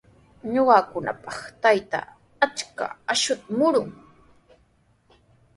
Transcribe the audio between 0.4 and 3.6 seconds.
Ñuqakunapaq taytaa achka akshuta